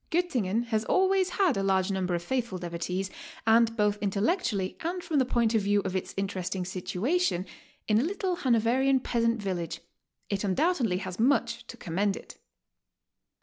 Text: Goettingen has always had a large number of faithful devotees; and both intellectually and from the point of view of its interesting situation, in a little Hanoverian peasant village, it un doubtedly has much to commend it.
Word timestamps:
Goettingen 0.09 0.63
has 0.69 0.83
always 0.85 1.29
had 1.29 1.55
a 1.57 1.61
large 1.61 1.91
number 1.91 2.15
of 2.15 2.23
faithful 2.23 2.57
devotees; 2.57 3.11
and 3.45 3.77
both 3.77 3.99
intellectually 4.01 4.75
and 4.79 5.03
from 5.03 5.19
the 5.19 5.25
point 5.25 5.53
of 5.53 5.61
view 5.61 5.79
of 5.81 5.95
its 5.95 6.15
interesting 6.17 6.65
situation, 6.65 7.45
in 7.87 7.99
a 7.99 8.03
little 8.03 8.37
Hanoverian 8.37 8.99
peasant 9.01 9.39
village, 9.39 9.79
it 10.27 10.43
un 10.43 10.55
doubtedly 10.55 10.97
has 11.01 11.19
much 11.19 11.67
to 11.67 11.77
commend 11.77 12.17
it. 12.17 12.39